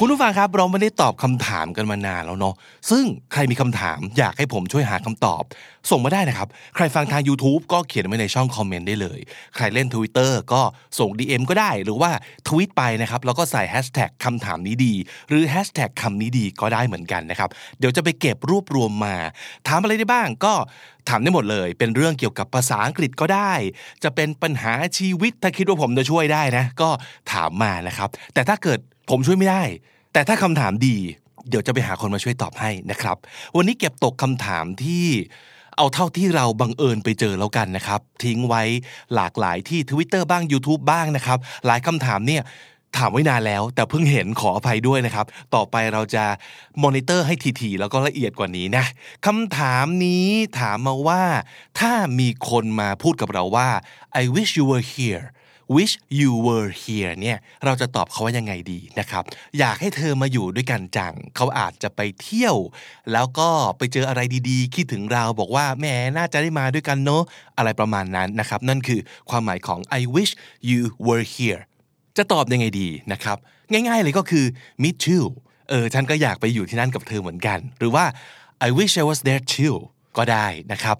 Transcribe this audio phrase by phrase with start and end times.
[0.00, 2.54] คุณผู้ฟังครับเราไม่ได้ตอบคำถามกันมานานแล้วเนาะ
[2.90, 5.42] ซึ่งใครมีคำถามอยากให้ผมช่วยหาคำตอบ
[5.90, 9.18] ส่งมาได้นะครับ ใครฟังทาง YouTube ก็เขียนไว้ในช่องคอมเมนต์ได้เลย
[9.56, 10.62] ใครเล่น Twitter ก็
[10.98, 12.10] ส่ง DM ก็ได้หรือว่า
[12.46, 14.94] ทวีตไปนะครับแล้วก็ใส่แฮชแท็กคำถามนี้ดี
[15.28, 19.16] หรือแฮชแท็กคำนี้ดีก็ได้เหมือนกันนะครับ เดี๋ยวจะไปเก็บรวบรวมมา
[19.66, 20.54] ถามอะไรได้บ้างก็
[21.08, 23.52] ถามได้หมดเลย เป็นเรื่องเกี่ยวกับภาษาอังกฤษก็ได้
[24.04, 26.88] จะเป็นปัญหาชีวิตถ้าคิดว่าผมจะช่วยได้นะ ก็
[27.32, 29.62] ถามมานะครับ แต่ถ้าเกิด ผมช่วยไม่ได้
[30.12, 30.96] แต่ถ้าคำถามดี
[31.48, 33.16] เดี๋ยวจะไปหาคนมาช่วยตอบให้นะครับ
[33.56, 35.06] วันนี้เก็บตกคำถามที่
[35.76, 38.62] เอาเท่าที่เราบังเอิญไปเจอแล้วกันนะครับ ทิ้งไว้
[39.14, 42.42] หลากหลายที่ Twitter บ้าง YouTube บ้างนะครับ หลายคำถามเนี่ย
[42.96, 46.24] ถามไว้นานแล้ว แต่เพิ่งเห็นขออภัยด้วยนะครับ ต่อไปเราจะ
[46.82, 48.84] มอนิเตอร์ให้ทีๆแล้วก็ละเอียดกว่านี้นะ
[49.26, 50.28] คำถามนี้
[50.60, 51.22] ถามมาว่า
[51.80, 53.68] ถ้ามีคนมาพูดกับเราว่า
[54.20, 55.24] I wish you were here
[55.76, 59.24] wish you were here เนี่ยเราจะตอบเขาว่ายังไงดีนะครับ
[59.58, 62.56] อยากให้เธอมาอยู่ด้วยกันจัง เขาอาจจะไปเที่ยว
[63.12, 67.22] แล้วก็ไปเจออะไรดีๆ คิดถึงเราบอกว่าแหมน่าจะได้มาด้วยกันเนาะ
[67.58, 69.00] อะไรประมาณนั้นนะครับ นั่นคือ
[69.30, 70.32] ความหมายของ I wish
[70.68, 71.60] you were here
[72.16, 73.36] จะตอบยังไงดีนะครับ
[73.72, 74.44] ง่ายๆเลยก็คือ
[74.82, 75.26] me too
[75.68, 78.04] เออฉันก็อยากไปอยู่ที่นั่นกับเธอเหมือนกัน หรือว่า
[78.66, 79.76] I wish I was there too
[80.16, 80.96] ก็ได้นะครับ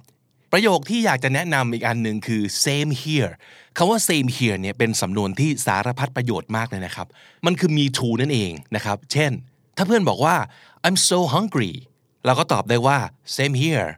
[0.58, 3.32] ประโยคที่อยากจะแนะนำอีกอันหนึ่งคือ same here
[3.76, 7.06] คำว่า same here เนี่ยเป็นสำนวนที่สารพัดประโยชน์มากเลยนะครับ
[7.46, 9.32] มันคือ me too นั่นเองนะครับ เช่น
[9.76, 10.36] ถ้าเพื่อนบอกว่า
[10.86, 11.72] I'm so hungry
[12.24, 12.98] เราก็ตอบได้ว่า
[13.36, 13.88] same here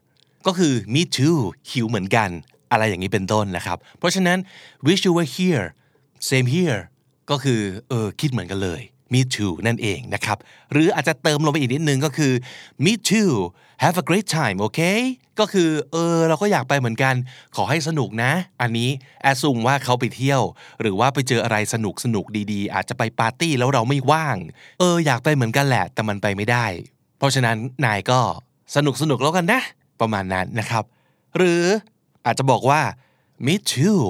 [0.47, 1.39] ก็คือ me too
[1.71, 2.29] หิวเหมือนกัน
[2.73, 4.39] อะไรอย่างนี้เป็นต้นนะครับ เพราะฉะนั้น
[4.87, 5.67] wish you were here
[6.29, 6.81] same here
[7.31, 8.81] ก็คือเออคิดเหมือนกันเลย
[9.13, 10.39] me too นั่นเองนะครับ
[10.73, 12.33] หรืออาจจะเติมลงไปอีกนิดนึงก็คือ
[12.85, 13.33] me too
[13.83, 15.01] have a great time okay
[15.41, 17.15] ก็คือเออเราก็อยากไปเหมือนกัน
[17.57, 18.89] ขอให้สนุกนะ อันนี้
[19.23, 20.43] แอสซุมว่าเขาไปเที่ยว
[20.81, 24.37] หรือว่าไปเจออะไรสนุกสนุกดีๆ อาจจะไปปาร์ตี้แล้วเราไม่ว่าง
[24.79, 26.67] เอออยากไปเหมือนกันแหละ แต่มันไปไม่ได้
[27.19, 28.21] เพราะฉะนั้นนายก็
[28.77, 29.63] สนุกสนุกแล้วกันนะ
[30.01, 30.85] ประมาณนั้นนะครับ
[31.37, 31.63] หรือ
[32.27, 32.81] อาจจะบอกว่า
[33.47, 34.03] me too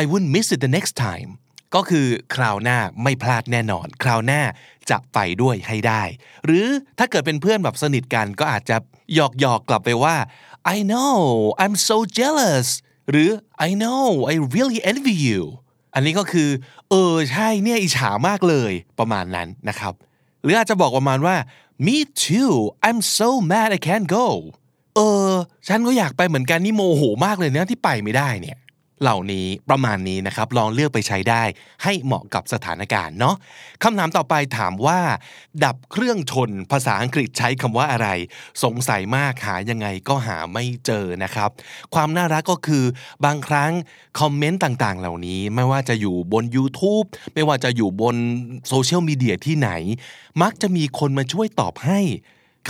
[0.00, 1.30] I wouldn't miss it the next time
[1.74, 4.42] ก็คือคราวหน้าไม่พลาดแน่นอน คราวหน้า
[4.90, 6.02] จะไปด้วยให้ได้
[6.44, 6.66] หรือ
[6.98, 8.76] ถ้าเกิดเป็นเพื่อนแบบสนิทกันก็อาจจะ
[9.14, 10.16] หยอกหยอกกลับไปว่า
[10.74, 11.16] I know
[11.62, 12.68] I'm so jealous
[13.10, 13.30] หรือ
[13.66, 15.42] I know I really envy you
[15.94, 16.48] อันนี้ก็คือ
[16.90, 19.94] เออใช่เนี่ยอิจฉามากเลยประมาณนั้นนะครับ
[20.42, 21.36] หรืออาจจะบอกประมาณว่า
[21.86, 22.54] me too
[22.86, 24.26] I'm so mad I can't go
[24.96, 25.32] เออ
[25.68, 28.58] ฉันก็อยากไปเหมือนกันนี่โมโหมากเลยนะที่ไปไม่ได้เนี่ย
[29.02, 31.42] เหล่านี้ประมาณนี้นะครับลองเลือกไปใช้ได้
[31.82, 33.36] ให้เหมาะกับสถานการณ์เนาะ
[33.82, 35.00] คำถามต่อไปถามว่า
[35.64, 38.08] ดับเครื่องชนภาษาอังกฤษใช้คำว่าอะไร
[38.64, 41.50] สงสัยมากหายังไงก็หาไม่เจอนะครับ
[41.94, 42.84] ความน่ารักก็คือ
[43.24, 43.72] บางครั้ง
[44.20, 48.16] คอมเมนต์ต่างๆ เหล่านี้ไม่ว่าจะอยู่บน YouTube ไม่ว่าจะอยู่บน
[48.68, 49.70] โซเชียลมีเดียที่ไหน
[50.42, 52.00] มักจะมีคนมาช่วยตอบให้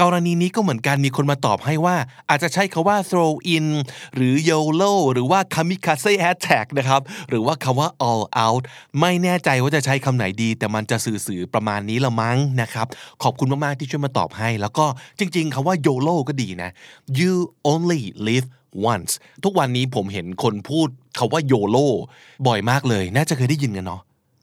[0.01, 1.97] กรณีนี้ก็เหมือนกันมีคนมาตอบให้ว่า
[2.29, 3.67] อาจจะใช้คาว่า throw in
[4.15, 8.63] หรือ YOLO หรือว่า kamikaze attack นะครับ หรือว่าคำว่า all out
[9.01, 12.87] ไม่แน่ใจว่าจะใช้คำไหนดี แต่มันจะสื่อๆประมาณนี้ละมั้งนะครับ
[13.23, 14.87] ขอบคุณมาก ๆ ที่ช่วยมาตอบให้ แล้วก็
[15.19, 16.71] จริง ๆคำว่า YOLO ก็ดีนะ
[17.19, 17.33] you
[17.73, 18.47] only live
[18.93, 19.13] once
[19.45, 21.87] ทุกวันนี้ผมเห็นคนพูดคาว่า YOLO
[22.47, 24.01] บ่อยมากเลย น่าจะเคยได้ยินกันเนาะ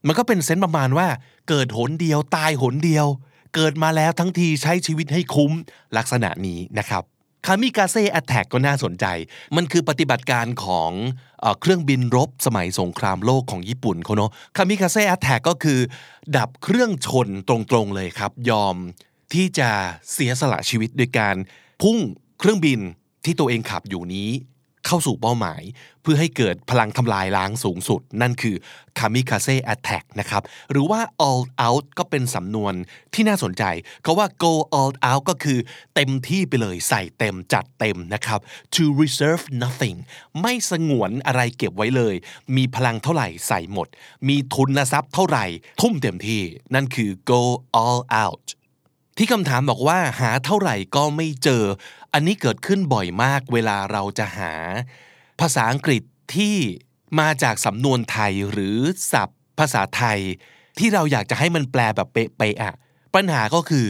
[0.08, 1.08] มันก็เป็นเซนส์ประมาณว่า
[1.50, 3.08] เกิดหนเดียวตายหนเดียว
[3.54, 5.52] เกิดมาแล้วทั้งทีใช้ชีวิตให้คุ้ม
[5.98, 7.04] ลักษณะนี้นะครับ
[7.46, 9.06] kamikaze attack ก็น่าสนใจ
[9.56, 10.92] มันคือปฏิบัติการของ
[11.62, 15.80] เครื่องบินรบสมัยสงครามโลกของญี่ปุ่นเขาเนาะ kamikaze attack ก็คือ
[16.38, 18.76] ดับเครื่องชนตรงๆเลยครับ ยอม
[19.34, 19.70] ที่จะ
[20.14, 21.36] เสียสละชีวิตโดยการ
[21.82, 21.98] พุ่ง
[22.40, 22.80] เครื่องบิน
[23.26, 24.30] ที่ตัวเองขับอยู่นี้
[24.86, 25.62] เข้าสู่เป้าหมาย
[26.02, 28.56] เพื่อให้เกิดพลังทำลายล้างสูงสุด นั่นคือ
[29.00, 32.74] kamikaze attack นะครับ หรือว่า all out ก็เป็นสำนวน
[33.14, 33.64] ที่น่าสนใจ
[34.04, 35.60] เขาว่า go all out ก็คือ
[35.96, 38.40] เต็มที่ไปเลยใส่เต็มจัดเต็มนะครับ
[38.76, 39.98] to reserve nothing
[40.42, 42.16] ไม่สงวนอะไรเก็บไว้เลย
[42.56, 43.88] มีพลังเท่าไหร่ใส่หมด
[44.28, 45.46] มีทุนทรัพย์เท่าไหร่
[45.82, 46.42] ทุ่มเต็มที่
[46.74, 47.42] นั่นคือ go
[47.84, 48.46] all out
[49.18, 51.64] ที่คำถามบอกว่าหาเท่าไหร่ก็ไม่เจอ
[52.14, 54.54] อันนี้เกิดขึ้นบ่อยมากเวลาเราจะหา
[55.42, 56.04] ภาษาอังกฤษ
[56.36, 56.56] ที่
[57.20, 58.78] มาจากสำนวนไทยหรือ
[59.12, 60.20] ศัพท์ ภาษาไทย
[60.80, 62.74] ที่เราอยากจะให้มันแปลแบบเป๊ะๆอะ
[63.16, 63.88] ปัญหาก็คือ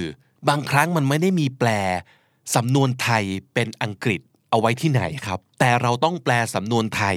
[0.50, 1.70] บางครั้งมันไม่ได้มีแปล
[2.56, 3.24] สำนวนไทย
[3.54, 7.16] เป็นอังกฤษเอาไว้ที่ไหนครับ แต่เราต้องแปลสำนวนไทย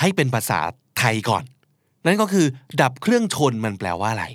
[0.00, 0.60] ให้เป็นภาษา
[0.98, 1.44] ไทยก่อน
[2.06, 2.46] นั่นก็คือ
[2.80, 4.26] ดับเครื่องชนมันแปลว่าอะไร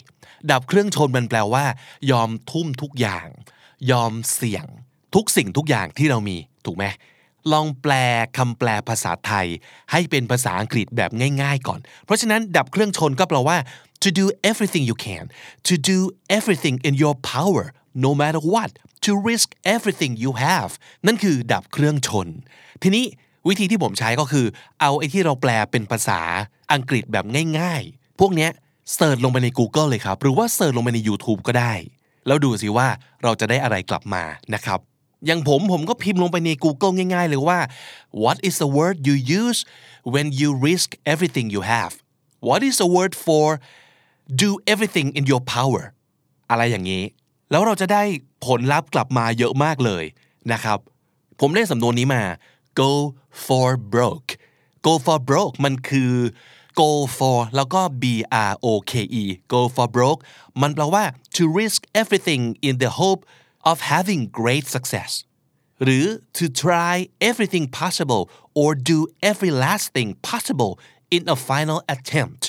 [0.52, 1.66] ดับเครื่องชนมันแปลว่า
[2.12, 3.28] ยอมทุ่มทุกอย่าง
[3.92, 4.66] ยอมเสี่ยง
[5.16, 6.86] ทุกสิ่งทุกอย่างที่เรามีถูกไหม
[7.52, 7.94] ลองแปล
[8.38, 9.48] คำแปลภาษาไทย
[9.92, 11.12] ให้เป็นภาษาอังกฤษแบบ
[11.42, 13.58] ง่าย ๆ ก่อน เพราะฉะนั้นดับเครื่องชนก็แปลว่า
[14.04, 15.26] to do everything you can
[15.68, 15.98] to do
[16.38, 17.66] everything in your power
[18.06, 18.72] no matter what
[19.06, 20.72] to risk everything you have
[21.08, 22.28] นั่นคือดับเครื่องชน
[22.84, 23.06] ทีนี้
[23.48, 24.46] วิธีที่ผมใช้ก็คือ
[24.82, 26.22] เอาไอ้ที่เราแปลเป็นภาษา
[26.74, 27.26] อังกฤษแบบ
[27.60, 28.52] ง่าย ๆ พวกเนี้ย
[28.96, 31.74] เสิร์ชลงไปใน Google เลยครับ หรือว่าเสิร์ชลงไปใน YouTube ก็ได้
[32.28, 32.88] แล้วดูสิว่า
[33.24, 34.24] เราจะได้อะไรกลับมา
[34.54, 34.80] นะครับ
[35.26, 37.60] อย่างผมผมก็พิมพ์ลงไปใน Google ง่าย ๆ เลยว่า
[38.24, 39.60] what is the word you use
[40.14, 41.94] when you risk everything you have
[42.48, 43.48] what is the word for
[44.44, 45.84] do everything in your power
[46.50, 47.04] อะไรอย่างนี้
[47.52, 48.04] แล้วเราจะได้
[48.46, 50.04] ผลลัพธ์กลับมาเยอะมากเลย
[50.54, 50.80] นะครับ
[51.40, 52.24] ผมได้สำนวนนี้มา
[52.82, 52.92] go
[53.46, 54.30] for broke
[54.86, 56.14] go for broke มันคือ
[56.80, 58.04] go for แล้วก็ b
[58.52, 59.24] r o k e
[59.54, 60.22] go for broke
[60.62, 61.04] มันแปลว่า
[61.36, 63.22] to risk everything in the hope
[63.72, 65.12] of having great success
[65.84, 66.06] หรือ
[66.38, 66.96] to try
[67.30, 68.24] everything possible
[68.62, 68.98] or do
[69.32, 70.74] every last thing possible
[71.16, 72.44] in a final attempt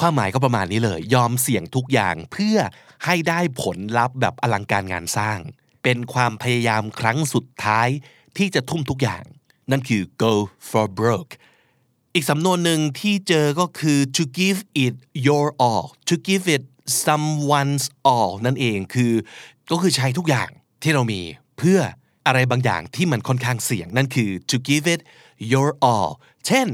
[0.00, 2.58] ความหมายก็ประมาณนี้เลย ยอมเสี่ยงทุกอย่างเพื่อ
[3.04, 5.38] ให้ได้ผลลัพธ์แบบอลังการงานสร้าง
[5.82, 7.88] เป็นความพยายามครั้งสุดท้าย
[8.36, 9.24] ที่จะทุ่มทุกอย่าง
[9.70, 10.34] นั่นคือ go
[10.68, 11.32] for broke
[12.16, 14.94] อีกสำนวนหนึ่งที่เจอก็คือ to give it
[15.26, 16.62] your all to give it
[17.04, 19.12] someone's all นั่นเองคือ
[19.70, 20.50] ก็คือใช้ทุกอย่าง
[20.82, 21.20] ที่เรามี
[21.58, 21.80] เพื่อ
[22.26, 25.00] อะไรบางอย่างที่มันค่อนข้างเสี่ยงนั่นคือ to give it
[25.52, 26.10] your all
[26.46, 26.68] เช่น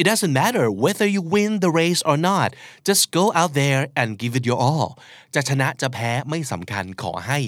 [0.00, 2.48] it doesn't matter whether you win the race or not
[2.88, 4.88] just go out there and give it your all
[5.34, 7.38] จะชนะจะแพ้ไม่สำคัญขอให้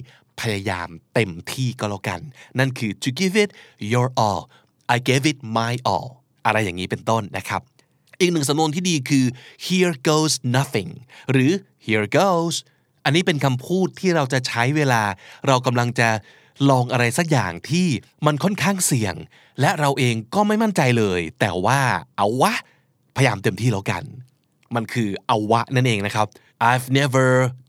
[0.40, 2.20] พยายามเต็มที่ก็แล้วกัน
[2.58, 3.50] นั่นคือ to give it
[3.92, 4.40] your all
[4.94, 6.08] I gave it my all
[6.46, 7.60] อะไรอย่างนี้เป็นต้นนะครับ
[8.20, 9.24] อีกหนึ่งสำนวนที่ดีคือ
[9.66, 10.90] here goes nothing
[11.30, 11.50] หรือ
[11.86, 12.56] here goes
[13.04, 15.02] อันนี้เป็นคำพูดที่เราจะใช้เวลา
[15.46, 16.08] เรากำลังจะ
[16.70, 17.86] ลองอะไรสักอย่างที่
[18.26, 19.14] มันค่อนข้างเสี่ยง
[19.60, 21.80] และเราเองก็ไม่มั่นใจเลย แต่ว่า
[22.16, 22.52] เอาวะ
[23.16, 24.02] พยายามเต็มที่แล้วกัน
[24.74, 26.26] มันคือเอาวะนั่นเองนะครับ
[26.70, 27.28] I've never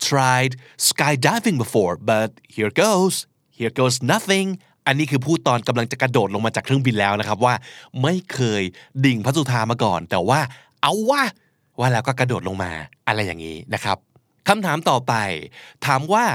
[0.09, 0.51] tried
[0.87, 3.15] skydiving before but here goes
[3.57, 4.47] here goes nothing
[4.87, 7.53] อันนี้คือพูดตอนกำลังจะกระโดดลงมาจากเครื่องบินแล้วนะครับ ว่า
[8.03, 8.61] ไม่เคย
[9.05, 10.39] ดิ่งพระสุธามาก่อน แต่ว่า
[10.81, 11.23] เอาวะ
[11.79, 12.71] ว่าแล้วก็กระโดดลงมา
[13.07, 13.97] อะไรอย่างนี้นะครับ
[14.47, 15.13] คำถามต่อไป
[15.85, 16.25] ถามว่า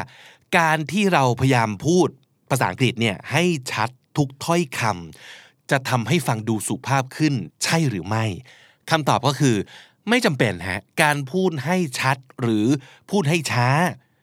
[0.58, 2.08] การที่เราพยายามพูด
[2.50, 7.34] ภาษาอังกฤษเนี่ยให้ชัดทุกถ้อยคำจะทำให้ฟังดูสุภาพขึ้น
[7.64, 8.24] ใช่หรือไม่
[8.90, 9.56] คำตอบก็คือ
[10.08, 12.66] ไม่จำเป็นฮะการพูดให้ชัดหรือ
[13.10, 13.68] พูดให้ช้า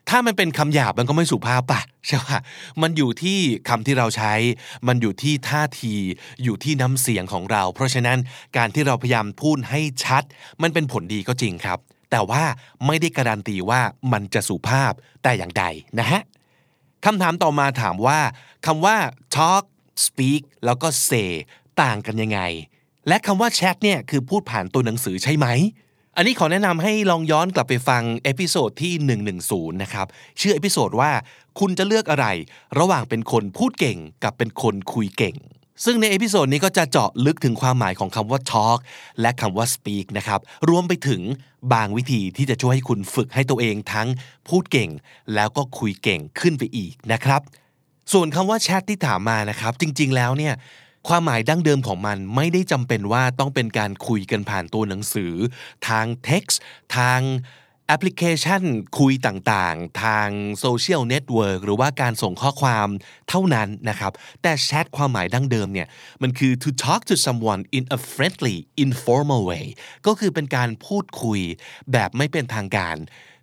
[0.10, 2.40] ถ้ามันเป็นคำหยาบมันก็ไม่สุภาพปะใช่ปะ
[2.82, 4.34] มันอยู่ที่คำที่เราใช้
[4.88, 5.94] มันอยู่ที่ท่าที
[6.44, 8.18] อยู่ที่น้ำเสียงของเรา เพราะฉะนั้น
[8.58, 10.24] การที่เราพยายามพูดให้ชัด
[10.62, 11.80] มันเป็นผลดีก็จริงครับ
[12.12, 12.44] แต่ว่า
[12.86, 13.82] ไม่ได้การันตีว่า
[14.12, 14.92] มันจะสุภาพ
[15.24, 15.64] แต่อย่างใด
[16.00, 16.22] นะฮะ
[17.06, 18.20] คำถามต่อมาถามว่า
[18.66, 18.98] คำว่า
[19.36, 19.64] talk
[20.06, 21.32] speak แล้วก็ say
[21.82, 22.40] ต่างกันยังไง
[23.08, 25.48] และคำว่า chat เนี่ยคือพูดผ่านตัวหนังสือใช่ไหม
[26.18, 28.94] อันนี้ขอแนะนำให้ลองย้อนกลับไปฟัง episode ที่
[29.40, 30.08] 110 นะครับ
[30.40, 31.12] ชื่อ episode ว่า
[31.60, 32.28] คุณจะเลือกอะไร
[32.80, 35.36] ระหว่างเป็นคนพูดเก่งกับเป็นคนคุยเก่ง
[35.86, 38.80] ซึ่งใน episode นี้ก็จะเจาะลึกถึงความหมายของคำว่า talk
[39.22, 41.22] และคำว่า speak นะครับ รวมไปถึง
[41.74, 44.08] บางวิธีที่จะช่วยให้คุณฝึกให้ตัวเองทั้ง
[44.48, 44.90] พูดเก่ง
[45.36, 47.42] แล้วก็คุยเก่งขึ้นไปอีกนะครับ
[48.14, 50.54] ส่วนคำว่าแชทที่ถามมานะครับ จริง ๆ แล้วเนี่ย
[51.08, 55.34] ความหมายดั้งเดิมของมันไม่ได้จำเป็นว่าต้องเป็นการคุยกันผ่านตัวหนังสือ
[55.88, 56.56] ทาง text
[56.98, 57.22] ทาง
[57.88, 58.62] แอปพลิเคชัน
[59.00, 62.88] คุยต่างๆ ทางโซเชียลเน็ตเวิร์กหรือว่าการส่งข้อความ
[63.30, 65.88] เท่านั้นนะครับ แต่แชทความหมายดั้งเดิมเนี่ย
[66.22, 69.66] มันคือ to talk to someone in a friendly informal way
[70.08, 71.40] ก็คือเป็นการพูดคุย
[71.92, 72.96] แบบไม่เป็นทางการ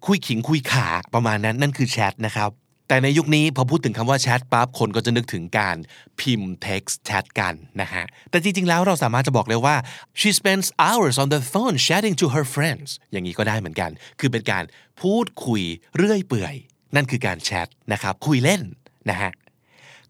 [0.07, 2.51] คุยขิงคุยขาประมาณนั้นนั่นคือแชทนะครับ
[2.93, 5.77] แต่ในยุคนี้พอพูดถึงคำว่าแชทปั๊บคนก็จะนึกถึงการ
[6.21, 9.77] พิมพ์ text แชทกันนะฮะ แต่จริงๆ แล้วเราสามารถจะบอกเลยว่า
[10.21, 14.65] she spends hours on the phone chatting to her friends อย่างนี้ก็ได้เหมือนกัน คือเป็นการ
[15.01, 15.63] พูดคุย
[15.97, 16.55] เรื่อยเปื่อย
[16.95, 18.63] นั่นคือการแชทนะครับคุยเล่น
[19.11, 19.31] นะฮะ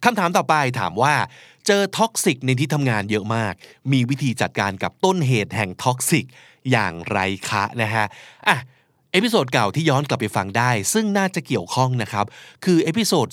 [0.05, 1.15] คำถามต่อไปถามว่า
[1.67, 3.55] เจอท็อกซิกในที่ทำงานเยอะมาก
[3.93, 6.26] มีวิธีจัดการกับต้นเหตุแห่ง toxic
[6.71, 8.07] อย่างไรคะนะฮะ
[8.49, 8.59] อะ
[9.14, 12.26] episode เก่าที่ย้อนกลับไปฟังได้ ซึ่งน่าจะเกี่ยวข้องนะครับ
[12.64, 13.29] คือ episode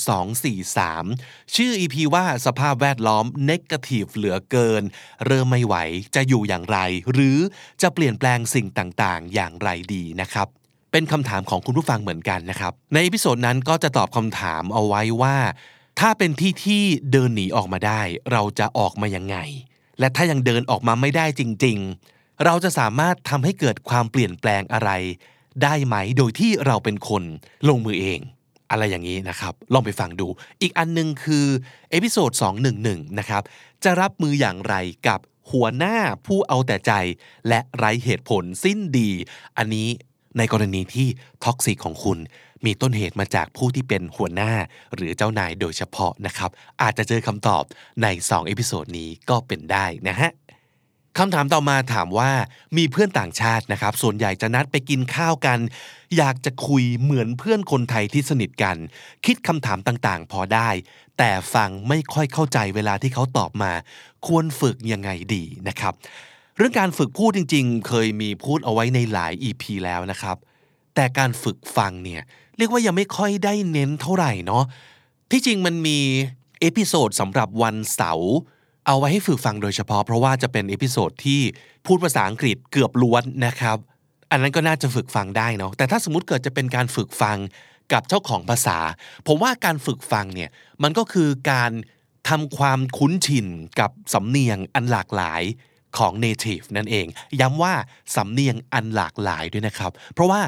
[0.75, 4.83] 243 ชื่อ EP ว่าสภาพแวดล้อม Negative เหลือเกิน
[5.25, 5.75] เริ่มไม่ไหว
[6.15, 6.77] จะอยู่อย่างไร
[7.12, 7.38] หรือ
[7.81, 10.48] จะเปลี่ยนแปลงสิ่งต่างๆ อย่างไรดีนะครับ
[10.91, 15.38] เป็นคำถามของคุณผู้ฟังเหมือนกันนะครับ ใน episode นั้นก็จะตอบคำถามเอาไว้ว่า
[16.00, 19.38] ถ้าเป็นที่ที่เดินหนีออกมาได้ เราจะออกมายังไง
[20.00, 21.77] และถ้ายังเดินออกมาไม่ได้จริง
[22.12, 24.91] ๆ เราจะสามารถทำให้เกิดความเปลี่ยนแปลงอะไร
[25.63, 27.24] ได้ไหมโดยที่เราเป็นคน
[27.70, 28.20] ลงมือเอง
[28.72, 30.28] อะไรอย่างนี้นะครับ ลองไปฟังดู
[30.62, 31.46] อีกอันหนึงคือ
[31.91, 32.31] episode
[32.75, 33.44] 211 นะครับ
[33.84, 34.75] จะรับมืออย่างไร
[35.08, 35.20] กับ
[35.51, 36.92] หัวหน้าผู้เอาแต่ใจ
[37.48, 39.10] และไร้เหตุผลสิ้นดี
[39.58, 39.88] อันนี้
[40.38, 41.08] ในกรณีที่
[41.43, 42.18] toxic ของคุณ
[42.66, 44.51] มีต้นเหตุมาจากผู้ที่เป็นหัวหน้า
[44.96, 46.50] หรือเจ้านายโดยเฉพาะนะครับ
[46.82, 47.63] อาจจะเจอคำตอบ
[48.01, 50.32] ใน 2 episode นี้ก็เป็นได้นะฮะ
[51.19, 52.31] คำถามต่อมาถามว่า
[52.77, 55.59] มีเพื่อนต่างชาตินะครับ ส่วนใหญ่จะนัดไปกินข้าวกัน
[56.17, 58.77] อยากจะคุยเหมือนเพื่อนคนไทยที่สนิทกัน
[59.25, 60.69] คิดคำถามต่างๆ พอได้
[61.17, 63.71] แต่ฟังไม่ค่อยเข้าใจเวลาที่เขาตอบมา
[64.27, 65.93] ควรฝึกยังไงดีนะครับ
[66.57, 70.38] เรื่องการฝึกพูดจริง ๆ เคยมีพูดเอาไว้ในหลาย EP แล้วนะครับ
[70.95, 72.21] แต่การฝึกฟังเนี่ย
[72.57, 74.63] เรียกว่ายังไม่ค่อยได้เน้นเท่าไหร่เนาะ
[75.31, 75.99] ที่จริงมันมี
[76.60, 78.33] episode สำหรับวันเสาร์
[78.89, 81.41] เอาไว้ให้ฝึกฟังโดยเฉพาะเพราะว่าจะเป็น episode ที่
[81.86, 83.77] พูดภาษาอังกฤษเกือบล้วนนะครับ
[84.31, 87.38] อันนั้นก็น่าจะฝึกฟังได้เนาะแต่ถ้าสมมติเกิดจะเป็นการฝึกฟัง
[87.93, 88.77] กับเจ้าของภาษา
[89.27, 90.50] ผมว่าการฝึกฟังเนี่ย
[90.84, 91.72] มันก็คือการ
[92.29, 93.48] ทำความคุ้นชิน
[93.79, 95.43] กับสำเนียงอันหลากหลาย
[95.98, 97.08] ของ native นั่นเอง
[97.39, 97.74] ย้ำว่า
[98.15, 100.41] สำเนียงอันหลากหลายด้วยนะครับ เพราะว่า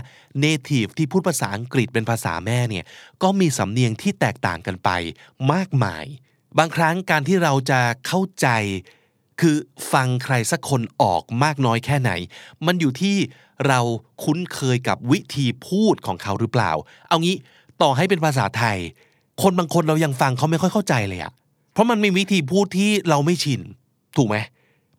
[0.43, 2.86] native ที่พูดภาษาอังกฤษเป็นภาษาแม่เนี่ย
[3.24, 4.89] ก็มีสำเนียงที่แตกต่างกันไป
[5.53, 6.05] มากมาย
[6.58, 8.48] บางครั้งการที่เราจะเข้าใจ
[9.41, 9.55] คือ
[9.93, 12.12] ฟังใครสักคนออกมากน้อยแค่ไหน
[12.65, 13.15] มันอยู่ที่
[13.67, 13.79] เรา
[14.24, 16.72] คุ้นเคยกับวิธีพูดของเขาหรือเปล่า
[17.08, 17.36] เอางี้
[17.81, 18.77] ต่อให้เป็นภาษาไทย
[19.41, 21.31] คนบางคนเรายังฟังเขาไม่ค่อยเข้าใจเลยอะ
[21.74, 23.62] เพราะมันมีวิธีพูดที่เราไม่ชิน
[24.17, 24.38] ถูกไหม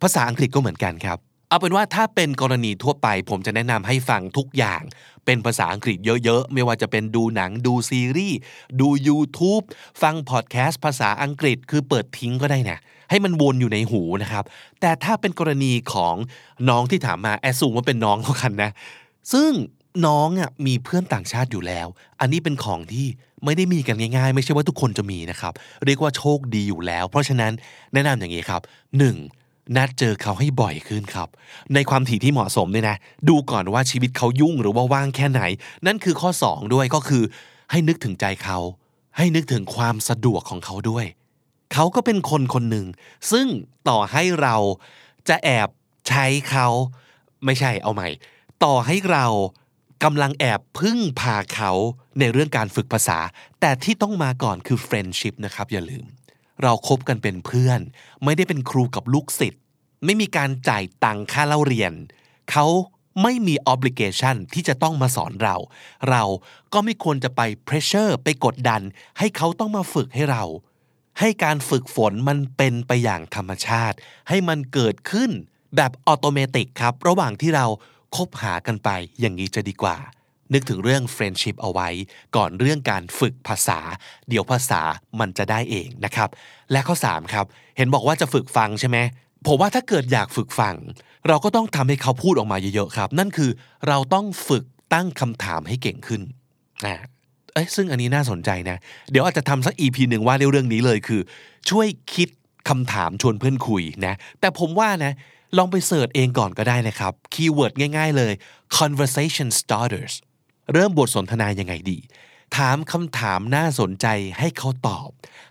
[0.02, 1.18] ภาษาอังกฤษก็เหมือนกันครับ
[1.52, 4.82] เอาเป็นว่าถ้าเป็นกรณีทั่วไป ผมจะแนะนำให้ฟังทุกอย่าง
[5.24, 8.38] เป็นภาษาอังกฤษเยอะๆ ไม่ว่าจะเป็นดูหนังดูซีรีส์
[8.80, 9.64] ดู YouTube
[10.02, 12.78] ฟังพอดแคสต์ภาษาอังกฤษคือเปิดทิ้งก็ได้นะ
[13.10, 14.44] ให้มันวนอยู่ในหูนะครับ
[14.80, 16.14] แต่ถ้าเป็นกรณีของ
[16.68, 18.70] น้องที่ถามมาแอสซูมว่าเป็นน้องเขากันนะ
[19.32, 19.50] ซึ่ง
[20.06, 21.86] น้องอะมีเพื่อนต่างชาติอยู่แล้ว
[22.20, 23.06] อันนี้เป็นของที่
[23.44, 25.52] ไม่ได้มีกันง่ายๆ ไม่ใช่ว่าทุกคนจะมีนะครับ
[25.84, 27.52] เรียกว่าโชคดีอยู่แล้ว เพราะฉะนั้น
[27.92, 29.41] แนะนำอย่างนี้ครับ 1.
[29.76, 31.28] นัดเจอเขาให้บ่อยขึ้นครับ
[31.74, 32.96] ในความถี่ที่เหมาะสมเนี่ยนะ
[33.28, 35.42] ดูก่อนว่าชีวิตเขายุ่งหรือว่าว่างแค่ไหน
[35.86, 37.22] นั่นคือข้อ 2 ด้วยก็คือ
[37.70, 38.58] ให้นึกถึงใจเขา
[39.16, 41.06] ให้นึกถึงความสะดวกของเขาด้วย
[41.72, 42.86] เขาก็เป็นคนคนหนึ่ง
[43.32, 43.46] ซึ่ง
[43.88, 44.56] ต่อให้เรา
[45.28, 45.68] จะแอบ
[46.08, 46.68] ใช้เขา
[47.44, 48.08] ไม่ใช่เอาใหม่
[48.64, 49.26] ต่อให้เรา
[50.04, 51.70] กำลังแอบพึ่งพาเขา
[52.18, 53.18] ในเรื่องการฝึกภาษา
[53.60, 56.04] แต่ที่ต้องมาก่อนคือ friendship นะครับอย่าลืม
[56.62, 57.80] เราครบกันเป็นเพื่อน
[58.24, 59.61] ไม่ได้เป็นครูกับลูกศิษย์
[60.04, 61.92] ไม่มีการจ่ายตังค่าเล่าเรียน
[62.50, 62.66] เขา
[63.22, 65.56] ไม่มี obligation ที่จะต้องมาสอนเรา
[66.10, 66.22] เรา
[66.72, 68.82] ก็ไม่ควรจะไป pressure ไปกดดัน
[69.18, 70.44] ให้เขาต้องมาฝึกให้เรา
[71.20, 73.96] ให้การฝึกฝนมันเป็นไปอย่างธรรมชาติ
[74.28, 75.30] ให้มันเกิดขึ้น
[75.76, 77.66] แบบออโตเมติกครับ ระหว่างที่เรา
[78.16, 78.90] คบหากันไป
[79.20, 79.96] อย่างนี้จะดีกว่า
[80.52, 81.88] นึกถึงเรื่อง friendship เอาไว้
[82.36, 83.78] ก่อนเรื่องการฝึกภาษา
[84.28, 84.80] เดี๋ยวภาษา
[85.20, 86.28] มันจะได้เองนะครับ
[86.72, 88.98] และข้อ 3 ครับ เห็นบอกว่าจะฝึกฟังใช่ไหม
[89.46, 90.74] ผมว่าถ้าเกิดอยากฝึกฟัง
[91.28, 93.50] เราก็ต้องทำให้เขาพูดออกมาเยอะๆครับ นั่นคือ
[93.88, 96.22] เราต้องฝึกตั้งคำถามให้เก่งขึ้น
[96.86, 96.94] อ่า
[97.52, 98.76] เอ้ยซึ่งอันนี้น่าสนใจนะ
[99.10, 101.20] เดี๋ยวอาจจะทำสัก EP หนึ่งว่าเรื่องนี้เลยคือ
[101.70, 102.28] ช่วยคิด
[102.68, 105.12] คำถามชวนเพื่อนคุยนะ แต่ผมว่านะ
[105.58, 108.32] ลองไป search เองก่อนก็ได้นะครับ keyword ง่ายๆเลย
[108.78, 110.14] conversation starters
[110.72, 111.98] เริ่มบทสนทนายังไงดี
[112.56, 114.06] ถามคำถามน่าสนใจ
[114.38, 115.08] ให้เขาตอบ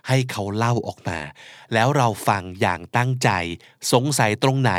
[0.08, 1.18] ให้เขาเล่าออกมา
[1.74, 3.30] แล้วเราฟังอย่างตั้งใจ
[3.92, 4.72] สงสัยตรงไหน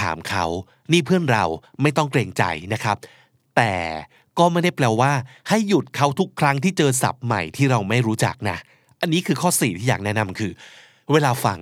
[0.00, 0.46] ถามเขา
[0.92, 1.44] นี่เพื่อนเรา
[1.82, 2.96] ไม่ต้องเกรงใจนะครับ
[3.56, 3.74] แต่
[4.38, 5.12] ก็ไม่ได้แปลว่า
[5.48, 8.58] ให้หยุดเขาทุกครั้งที่เจอศัพท์ใหม่ที่เราไม่รู้จักนะ
[9.00, 10.52] อันนี้คือข้อสี่ที่อยากแนะนำคือ
[11.12, 11.58] เวลาฟัง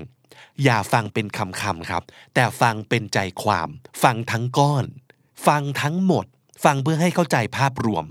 [0.64, 2.02] อย่าฟังเป็นคำๆครับ
[2.34, 3.68] แต่ฟังเป็นใจความ
[4.02, 4.84] ฟังทั้งก้อน
[5.46, 6.26] ฟังทั้งหมด
[6.64, 8.04] ฟังเพื่อให้เข้าใจภาพรวม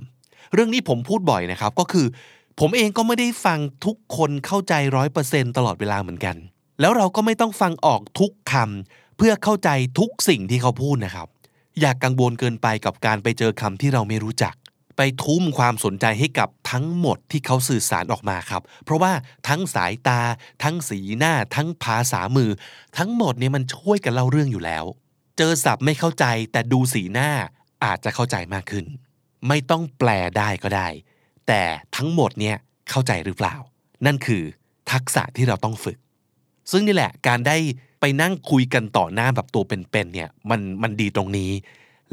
[0.53, 2.05] เรื่องนี้ผมพูดบ่อยนะครับ ก็คือ
[2.60, 6.36] ผมเองก็ไม่ได้ฟังทุกคนเข้าใจร้อยเปอร์เซ็นตลอดเวลาเหมือนกัน
[6.81, 11.27] แล้วเราก็ไม่ต้องฟังออกทุกคำเพื่อเข้าใจทุกสิ่งที่เขาพูดนะครับ
[11.79, 14.55] อย่ากกังวลเกินไปกับการไปเจอคำที่เราไม่รู้จัก
[14.98, 19.12] ไปทุ่มความสนใจให้กับทั้งหมดที่เขาสื่อสารออกมาครับ เพราะว่า
[19.48, 20.22] ทั้งสายตา
[20.63, 22.50] ทั้งสีหน้า ทั้งภาษามือ
[22.98, 24.86] ทั้งหมดเนี่ยมันช่วยกันเล่าเรื่องอยู่แล้ว
[25.38, 27.29] เจอศัพท์ไม่เข้าใจแต่ดูสีหน้า
[27.86, 28.86] อาจจะเข้าใจมากขึ้น
[29.48, 30.88] ไม่ต้องแปลได้ก็ได้
[31.48, 31.62] แต่
[31.96, 32.58] ทั้งหมดเนี่ย
[32.90, 33.56] เข้าใจหรือเปล่า
[34.06, 34.44] นั่นคือ
[34.92, 35.98] ทักษะที่เราต้องฝึก
[36.72, 37.58] ซึ่งนี่แหละการได้
[38.00, 41.52] ไปนั่งคุยกันต่อหน้าแบบตัวเป็นๆเนี่ยมันมันดีตรงนี้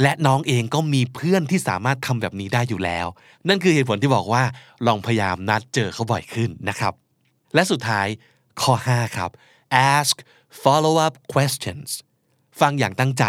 [0.02, 3.06] และน้องเองก็มีเพื่อนที่สามารถทำแบบนี้ได้อยู่แล้ว
[3.48, 4.42] นั่นคือเหตุผลที่บอกว่า
[4.86, 6.92] ลองพยายามนัดเจอเขาบ่อยขึ้นนะครับ
[7.54, 8.06] และสุดท้าย
[8.60, 9.30] ข้อ 5 ครับ
[9.94, 10.16] ask
[10.62, 11.90] follow up questions
[12.60, 13.24] ฟังอย่างตั้งใจ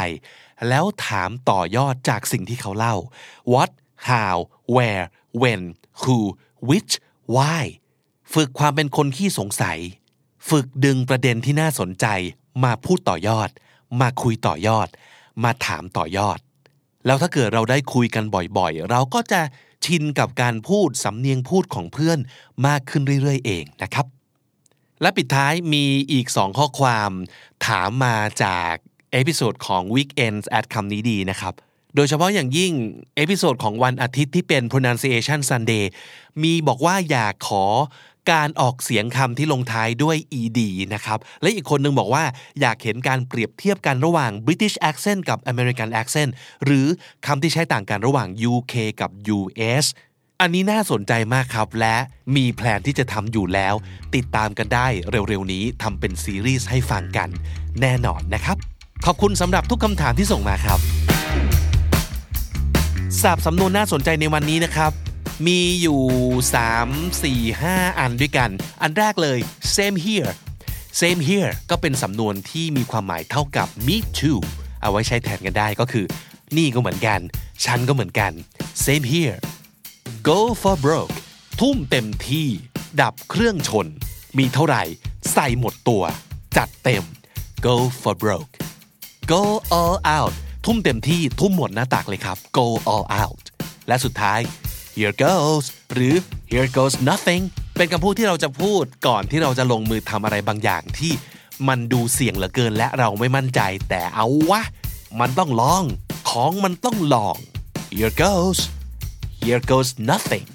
[0.69, 2.95] แล้วถามต่อยอดจากสิ่งที่เขาเล่า
[3.53, 3.71] what
[4.09, 4.35] how
[4.75, 5.05] where
[5.41, 5.61] when
[6.01, 6.17] who
[6.69, 6.93] which
[7.35, 7.63] why
[8.33, 9.79] ฝึกความเป็นคนขี้สงสัย
[10.49, 12.05] ฝึกดึงประเด็นที่น่าสนใจ
[12.63, 13.49] มาพูดต่อยอด
[14.01, 14.87] มาคุยต่อยอด
[15.43, 16.39] มาถามต่อยอด
[17.05, 18.25] แล้วถ้าเกิดเราได้คุยกัน
[18.57, 19.41] บ่อยๆ เราก็จะ
[19.85, 22.19] ชินกับการพูดสำเนียงพูดของเพื่อน
[22.67, 24.05] มากขึ้นเรื่อยๆ เองนะครับ
[25.01, 27.11] และปิดท้ายมีอีก2ข้อความ
[27.67, 28.73] ถามมาจาก
[29.11, 31.53] episode ของ Weekends at คำนี้ดีนะครับ
[31.95, 32.73] โดยเฉพาะอย่างยิ่ง
[33.15, 35.83] episode ของวันอาทิตย์ที่เป็น pronunciation Sunday
[36.43, 37.65] มีบอกว่าอยากขอ
[38.31, 40.59] การออกเสียงคำที่ลงท้ายด้วย ed
[40.93, 42.23] นะครับ และอีกคนนึงบอกว่า
[42.61, 46.31] อยากเห็นการเปรียบเทียบกันระหว่าง British accent กับ American accent
[46.65, 46.85] หรือ
[47.25, 49.85] คำที่ใช้ต่างกันระหว่าง UK กับ US
[50.41, 51.95] อันนี้น่าสนใจมากครับ และ
[52.35, 53.75] มี plan ที่จะทำอยู่แล้ว
[54.15, 57.29] ติดตามกันได้เร็วๆนี้ทำเป็นซีรีส์ให้ฟังกัน
[57.81, 58.57] แน่นอนนะครับ
[59.05, 60.79] ขอบคุณสำหรับทุกคำถามที่ส่งมาครับ
[63.21, 64.91] สับสำนวนน่าสนใจในวันนี้นะครับ
[65.47, 66.01] มีอยู่
[66.63, 68.49] 3 4 5 อันด้วยกัน
[68.81, 69.39] อันแรกเลย
[69.75, 70.31] same here
[70.99, 74.39] same here ก็เป็นสำนวนที่มีความหมายเท่ากับ me too
[74.81, 76.05] เอาไว้ใช้แทนกันได้ก็คือ
[76.57, 77.19] นี่ก็เหมือนกัน
[77.65, 78.31] ฉันก็เหมือนกัน
[78.85, 79.37] same here
[80.29, 81.15] go for broke
[81.59, 82.47] ทุ่มเต็มที่
[83.01, 83.87] ดับเครื่องชน
[84.37, 84.83] มีเท่าไหร่
[85.33, 86.03] ใส่หมดตัว
[86.57, 87.03] จัดเต็ม
[87.65, 88.51] go for broke
[89.31, 89.41] go
[89.77, 90.35] all out
[90.65, 93.43] ทุ่มเต็มที่ทุ่มหมดหน้าตักเลยครับ go all out
[93.87, 94.39] และสุดท้าย
[94.95, 96.15] here goes หรือ
[96.51, 97.43] here goes nothing
[97.77, 101.13] เป็นคำพูดที่เราจะพูดก่อนที่เราจะลงมือทำอะไรบางอย่างที่
[101.67, 104.61] มันดูเสี่ยงเหลือเกินและเราไม่มั่นใจ แต่เอาวะ
[105.19, 105.83] มันต้องลอง
[106.29, 107.37] ของมันต้องลอง
[107.95, 108.59] here goes
[109.41, 110.47] here goes nothing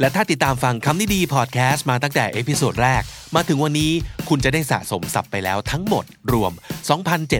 [0.00, 3.02] และถ้าติดตามฟังคำนี้ดีพอดแคสต์มาตั้งแต่ episode แรก
[3.36, 3.92] มาถึงวันนี้
[4.28, 6.52] คุณจะได้สะสมศัพท์ไปแล้วทั้งหมดรวม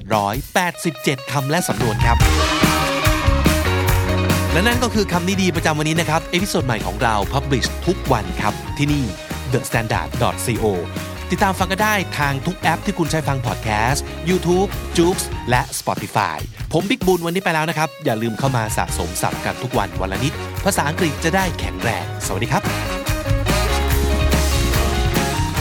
[0.06, 2.16] 2,787 คำและสำนวนครับ
[4.52, 9.04] และนั่นก็คือคำนี้ดีประจำวันนี้นะครับ episode ใหม่ของเรา Publish ทุกวันครับ ที่นี่
[9.52, 10.08] the standard
[10.62, 10.66] co
[11.30, 15.16] ติดตามฟังก็ได้ทางทุกแอปที่คุณใช้ฟังพอดแคสต์ YouTube, j o o x
[15.50, 16.38] และ Spotify
[16.72, 20.32] ผมบิ๊กบุญวันนี้ไปแล้วนะครับ อย่าลืมเข้ามาสะสมศัพท์กันทุกวันวันละนิด
[20.64, 22.99] ภาษาอังกฤษจะได้แข็งแรง สวัสดีครับ